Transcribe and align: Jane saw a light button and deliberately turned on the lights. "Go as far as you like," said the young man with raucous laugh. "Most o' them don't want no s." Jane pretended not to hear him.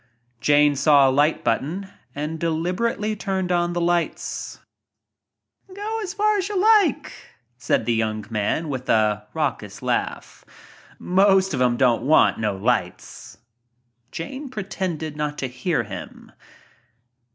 Jane 0.39 0.75
saw 0.75 1.07
a 1.07 1.11
light 1.13 1.43
button 1.43 1.87
and 2.15 2.39
deliberately 2.39 3.15
turned 3.15 3.51
on 3.51 3.73
the 3.73 3.79
lights. 3.79 4.57
"Go 5.75 5.99
as 6.01 6.15
far 6.15 6.37
as 6.39 6.49
you 6.49 6.59
like," 6.59 7.13
said 7.59 7.85
the 7.85 7.93
young 7.93 8.25
man 8.31 8.67
with 8.69 8.89
raucous 8.89 9.83
laugh. 9.83 10.43
"Most 10.97 11.53
o' 11.53 11.59
them 11.59 11.77
don't 11.77 12.01
want 12.01 12.39
no 12.39 12.67
s." 12.67 13.37
Jane 14.11 14.49
pretended 14.49 15.15
not 15.15 15.37
to 15.37 15.47
hear 15.47 15.83
him. 15.83 16.31